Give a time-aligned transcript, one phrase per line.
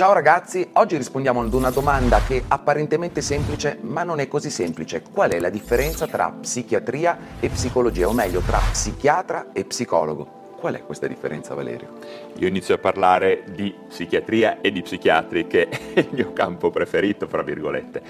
[0.00, 5.02] Ciao ragazzi, oggi rispondiamo ad una domanda che apparentemente semplice, ma non è così semplice.
[5.02, 10.39] Qual è la differenza tra psichiatria e psicologia, o meglio tra psichiatra e psicologo?
[10.60, 11.88] Qual è questa differenza, Valerio?
[12.36, 17.26] Io inizio a parlare di psichiatria e di psichiatri, che è il mio campo preferito,
[17.26, 18.02] fra virgolette.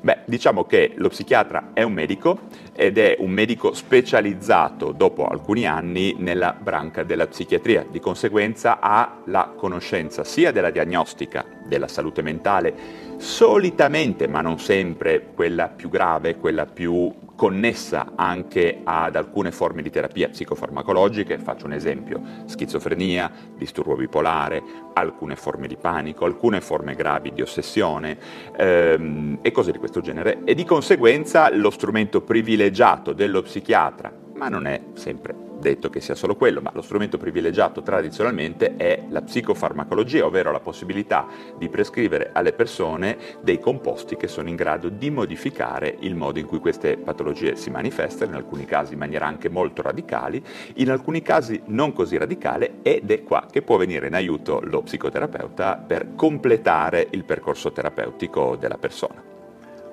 [0.00, 2.38] Beh, diciamo che lo psichiatra è un medico
[2.72, 7.84] ed è un medico specializzato dopo alcuni anni nella branca della psichiatria.
[7.86, 12.72] Di conseguenza ha la conoscenza sia della diagnostica della salute mentale,
[13.18, 19.90] solitamente, ma non sempre, quella più grave, quella più connessa anche ad alcune forme di
[19.90, 24.60] terapia psicofarmacologiche, faccio un esempio, schizofrenia, disturbo bipolare,
[24.94, 28.18] alcune forme di panico, alcune forme gravi di ossessione
[28.56, 30.42] ehm, e cose di questo genere.
[30.42, 36.14] E di conseguenza lo strumento privilegiato dello psichiatra, ma non è sempre detto che sia
[36.14, 41.26] solo quello, ma lo strumento privilegiato tradizionalmente è la psicofarmacologia, ovvero la possibilità
[41.56, 46.46] di prescrivere alle persone dei composti che sono in grado di modificare il modo in
[46.46, 50.42] cui queste patologie si manifestano, in alcuni casi in maniera anche molto radicali,
[50.74, 54.82] in alcuni casi non così radicale ed è qua che può venire in aiuto lo
[54.82, 59.27] psicoterapeuta per completare il percorso terapeutico della persona.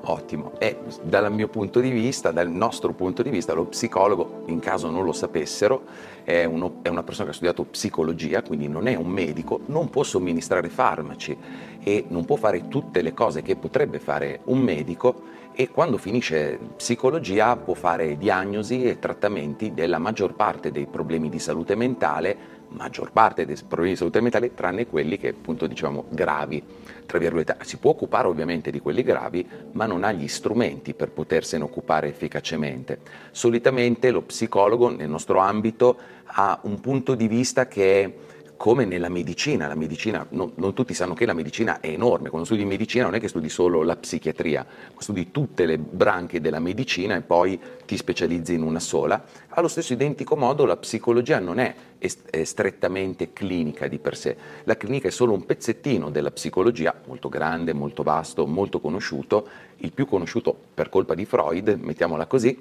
[0.07, 0.53] Ottimo.
[0.59, 4.89] E dal mio punto di vista, dal nostro punto di vista, lo psicologo, in caso
[4.89, 5.83] non lo sapessero,
[6.23, 9.89] è, uno, è, una persona che ha studiato psicologia, quindi non è un medico, non
[9.89, 11.35] può somministrare farmaci
[11.81, 16.59] e non può fare tutte le cose che potrebbe fare un medico e quando finisce
[16.75, 23.11] psicologia può fare diagnosi e trattamenti della maggior parte dei problemi di salute mentale maggior
[23.11, 26.61] parte dei problemi di salute mentale, tranne quelli che appunto diciamo gravi,
[27.05, 27.57] tra virgolette.
[27.61, 32.07] Si può occupare ovviamente di quelli gravi, ma non ha gli strumenti per potersene occupare
[32.07, 32.99] efficacemente.
[33.31, 38.13] Solitamente lo psicologo nel nostro ambito ha un punto di vista che è
[38.57, 42.45] come nella medicina, la medicina non, non, tutti sanno che la medicina è enorme, quando
[42.45, 44.65] studi medicina non è che studi solo la psichiatria,
[44.97, 49.23] studi tutte le branche della medicina e poi ti specializzi in una sola.
[49.49, 54.37] Allo stesso identico modo la psicologia non è, est- è strettamente clinica di per sé,
[54.63, 59.47] la clinica è solo un pezzettino della psicologia, molto grande, molto vasto, molto conosciuto,
[59.77, 62.57] il più conosciuto per colpa di Freud, mettiamola così,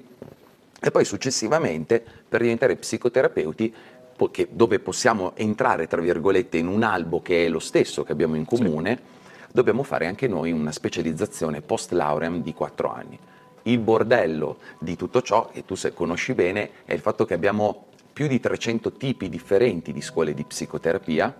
[0.85, 3.73] e poi successivamente per diventare psicoterapeuti
[4.31, 8.35] che, dove possiamo entrare, tra virgolette, in un albo che è lo stesso che abbiamo
[8.35, 9.43] in comune, sì.
[9.51, 13.17] dobbiamo fare anche noi una specializzazione post lauream di quattro anni.
[13.63, 17.87] Il bordello di tutto ciò, e tu se conosci bene, è il fatto che abbiamo
[18.13, 21.35] più di 300 tipi differenti di scuole di psicoterapia,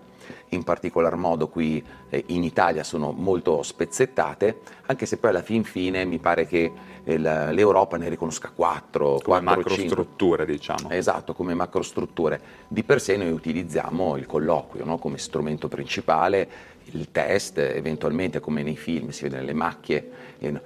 [0.50, 5.64] in particolar modo qui eh, in Italia sono molto spezzettate, anche se poi alla fin
[5.64, 6.72] fine mi pare che
[7.04, 10.90] eh, l'Europa ne riconosca quattro, come macrostrutture diciamo.
[10.90, 12.40] Esatto, come macrostrutture.
[12.68, 14.98] Di per sé noi utilizziamo il colloquio no?
[14.98, 16.48] come strumento principale,
[16.92, 20.12] il test, eventualmente come nei film si vede nelle macchie,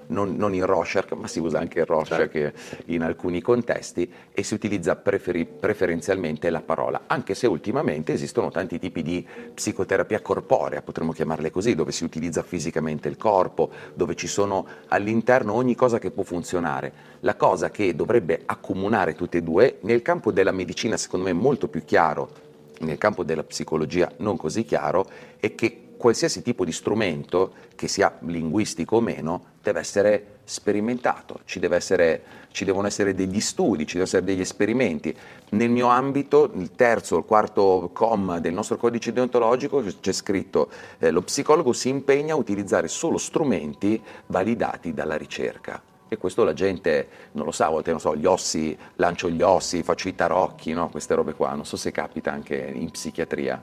[0.07, 2.83] non, non il Rorschach, ma si usa anche il Rorschach certo.
[2.85, 8.79] in alcuni contesti e si utilizza preferi- preferenzialmente la parola, anche se ultimamente esistono tanti
[8.79, 14.27] tipi di psicoterapia corporea, potremmo chiamarle così, dove si utilizza fisicamente il corpo, dove ci
[14.27, 17.07] sono all'interno ogni cosa che può funzionare.
[17.21, 21.67] La cosa che dovrebbe accomunare tutte e due, nel campo della medicina secondo me molto
[21.67, 22.47] più chiaro,
[22.79, 25.05] nel campo della psicologia non così chiaro,
[25.39, 31.59] è che qualsiasi tipo di strumento, che sia linguistico o meno, deve essere sperimentato, ci,
[31.61, 35.13] essere, ci, devono essere degli studi, ci devono essere degli esperimenti.
[35.49, 40.69] Nel mio ambito, il terzo o il quarto comma del nostro codice deontologico c'è scritto
[40.99, 45.81] eh, lo psicologo si impegna a utilizzare solo strumenti validati dalla ricerca.
[46.07, 49.41] E questo la gente non lo sa, a volte non so, gli ossi, lancio gli
[49.41, 50.89] ossi, faccio i tarocchi, no?
[50.89, 53.61] queste robe qua, non so se capita anche in psichiatria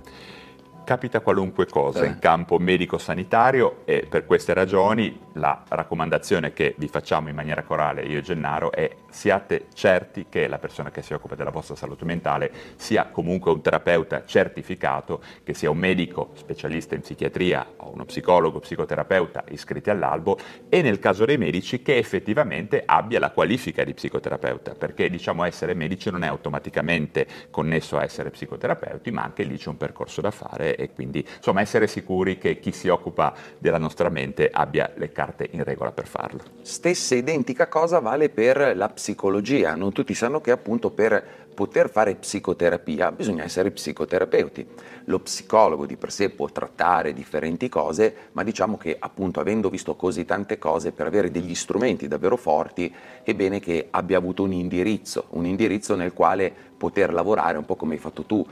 [0.87, 7.29] capita qualunque cosa in campo medico-sanitario e per queste ragioni la raccomandazione che vi facciamo
[7.29, 11.35] in maniera corale io e Gennaro è siate certi che la persona che si occupa
[11.35, 17.01] della vostra salute mentale sia comunque un terapeuta certificato, che sia un medico specialista in
[17.01, 20.39] psichiatria o uno psicologo, psicoterapeuta iscritti all'albo
[20.69, 25.75] e nel caso dei medici che effettivamente abbia la qualifica di psicoterapeuta, perché diciamo essere
[25.75, 30.31] medici non è automaticamente connesso a essere psicoterapeuti, ma anche lì c'è un percorso da
[30.31, 35.11] fare e quindi insomma essere sicuri che chi si occupa della nostra mente abbia le
[35.11, 36.43] carte in regola per farlo.
[36.61, 42.17] Stessa identica cosa vale per la psicologia, non tutti sanno che appunto per poter fare
[42.17, 44.67] psicoterapia bisogna essere psicoterapeuti.
[45.07, 49.95] Lo psicologo di per sé può trattare differenti cose, ma diciamo che appunto avendo visto
[49.95, 54.53] così tante cose, per avere degli strumenti davvero forti, è bene che abbia avuto un
[54.53, 58.47] indirizzo, un indirizzo nel quale poter lavorare, un po' come hai fatto tu,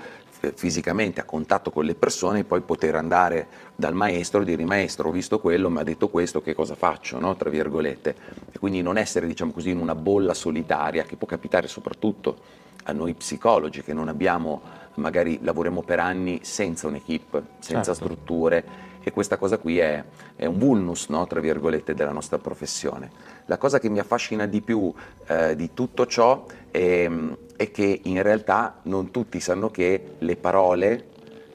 [0.53, 5.09] fisicamente a contatto con le persone e poi poter andare dal maestro e dire maestro
[5.09, 7.37] ho visto quello, mi ha detto questo, che cosa faccio, no?
[7.37, 8.15] tra virgolette.
[8.53, 12.93] E quindi non essere diciamo così in una bolla solitaria che può capitare soprattutto a
[12.93, 14.61] noi psicologi che non abbiamo,
[14.95, 18.05] magari lavoriamo per anni senza un'equipe, senza certo.
[18.05, 20.03] strutture e questa cosa qui è,
[20.35, 21.27] è un vulnus, no?
[21.27, 23.11] tra virgolette, della nostra professione.
[23.47, 24.93] La cosa che mi affascina di più
[25.27, 27.11] eh, di tutto ciò è,
[27.57, 31.07] è, che in realtà non tutti sanno che le parole,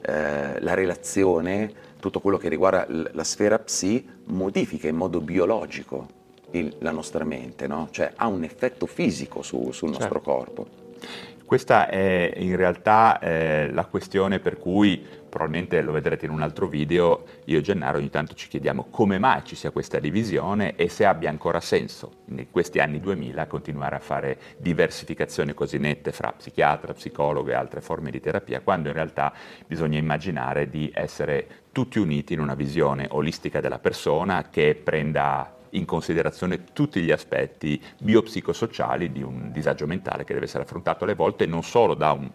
[0.02, 6.18] eh, la relazione, tutto quello che riguarda la sfera psi modifica in modo biologico
[6.52, 7.88] il, la nostra mente, no?
[7.90, 9.98] cioè ha un effetto fisico su, sul certo.
[9.98, 10.79] nostro corpo.
[11.50, 16.68] Questa è in realtà eh, la questione per cui, probabilmente lo vedrete in un altro
[16.68, 20.88] video, io e Gennaro ogni tanto ci chiediamo come mai ci sia questa divisione e
[20.88, 26.30] se abbia ancora senso in questi anni 2000 continuare a fare diversificazioni così nette fra
[26.30, 29.32] psichiatra, psicologo e altre forme di terapia, quando in realtà
[29.66, 35.84] bisogna immaginare di essere tutti uniti in una visione olistica della persona che prenda in
[35.84, 41.46] considerazione tutti gli aspetti biopsicosociali di un disagio mentale che deve essere affrontato alle volte
[41.46, 42.30] non solo da un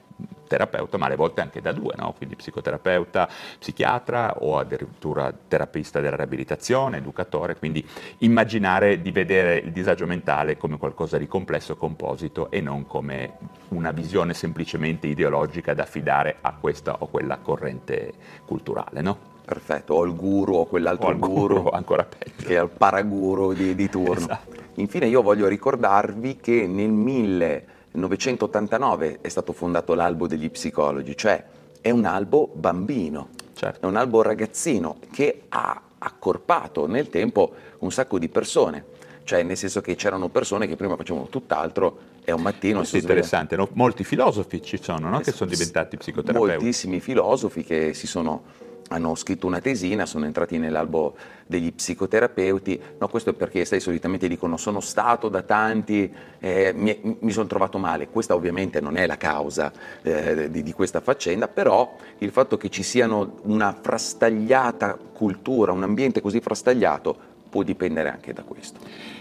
[0.48, 2.14] terapeuta, ma alle volte anche da due, no?
[2.16, 3.28] quindi psicoterapeuta,
[3.60, 7.86] psichiatra o addirittura terapista della riabilitazione, educatore, quindi
[8.20, 13.38] immaginare di vedere il disagio mentale come qualcosa di complesso composito e non come
[13.70, 18.14] una visione semplicemente ideologica da affidare a questa o quella corrente
[18.46, 19.02] culturale.
[19.02, 19.35] No?
[19.46, 22.48] Perfetto, o il guru o quell'altro o guru, guru, ancora peggio.
[22.48, 24.16] che è il paraguru di, di turno.
[24.16, 24.64] Esatto.
[24.76, 31.44] Infine io voglio ricordarvi che nel 1989 è stato fondato l'albo degli psicologi, cioè
[31.80, 33.86] è un albo bambino, certo.
[33.86, 38.94] è un albo ragazzino che ha accorpato nel tempo un sacco di persone
[39.26, 42.78] cioè nel senso che c'erano persone che prima facevano tutt'altro e un mattino...
[42.78, 43.68] Questo è interessante, no?
[43.74, 45.20] molti filosofi ci sono no?
[45.20, 46.52] che sono diventati psicoterapeuti.
[46.52, 48.44] Moltissimi filosofi che si sono
[48.90, 51.16] hanno scritto una tesina, sono entrati nell'albo
[51.46, 57.18] degli psicoterapeuti, no, questo è perché sai, solitamente dicono sono stato da tanti, eh, mi,
[57.20, 59.72] mi sono trovato male, questa ovviamente non è la causa
[60.02, 65.84] eh, di, di, questa faccenda, però il fatto che ci siano una frastagliata cultura, un
[65.84, 68.80] ambiente così frastagliato, può dipendere anche da questo.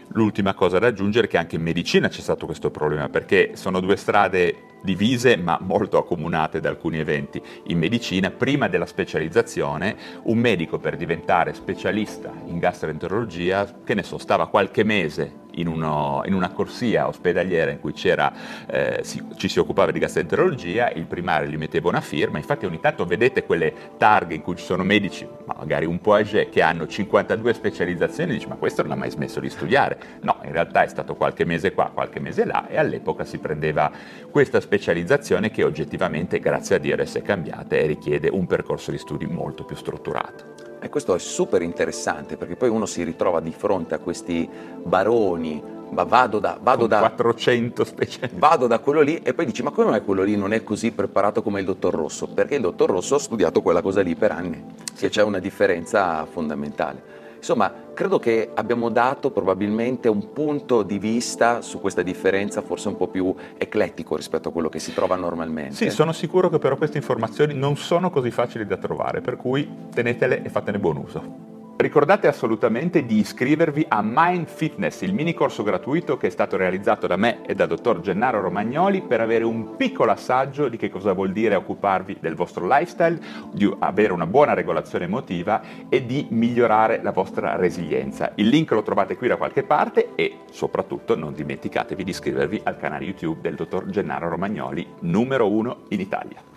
[0.08, 3.78] L'ultima cosa da aggiungere è che anche in medicina c'è stato questo problema, perché sono
[3.78, 7.40] due strade divise ma molto accomunate da alcuni eventi.
[7.68, 14.18] In medicina, prima della specializzazione, un medico per diventare specialista in gastroenterologia, che ne so,
[14.18, 19.58] stava qualche mese in, uno, in una corsia ospedaliera in cui eh, si, ci si
[19.58, 24.34] occupava di gastroenterologia, il primario gli metteva una firma, infatti ogni tanto vedete quelle targhe
[24.34, 28.56] in cui ci sono medici, magari un po' age, che hanno 52 specializzazioni dici ma
[28.56, 29.98] questo non ha mai smesso di studiare.
[30.22, 33.90] No, in realtà è stato qualche mese qua, qualche mese là e all'epoca si prendeva
[34.30, 38.98] questa specializzazione che oggettivamente, grazie a Dio, si è cambiata e richiede un percorso di
[38.98, 40.73] studi molto più strutturato.
[40.84, 44.46] E questo è super interessante perché poi uno si ritrova di fronte a questi
[44.82, 48.38] baroni, ma vado da, vado da 400 specialisti.
[48.38, 50.90] Vado da quello lì e poi dici ma come mai quello lì non è così
[50.90, 52.26] preparato come il dottor Rosso?
[52.26, 55.08] Perché il dottor Rosso ha studiato quella cosa lì per anni, sì.
[55.08, 57.23] c'è una differenza fondamentale.
[57.44, 62.96] Insomma, credo che abbiamo dato probabilmente un punto di vista su questa differenza forse un
[62.96, 65.74] po' più eclettico rispetto a quello che si trova normalmente.
[65.74, 69.68] Sì, sono sicuro che però queste informazioni non sono così facili da trovare, per cui
[69.92, 71.53] tenetele e fatene buon uso.
[71.76, 77.08] Ricordate assolutamente di iscrivervi a Mind Fitness, il mini corso gratuito che è stato realizzato
[77.08, 81.12] da me e da dottor Gennaro Romagnoli per avere un piccolo assaggio di che cosa
[81.12, 83.20] vuol dire occuparvi del vostro lifestyle,
[83.52, 88.30] di avere una buona regolazione emotiva e di migliorare la vostra resilienza.
[88.36, 92.76] Il link lo trovate qui da qualche parte e soprattutto non dimenticatevi di iscrivervi al
[92.76, 96.53] canale YouTube del dottor Gennaro Romagnoli, numero uno in Italia.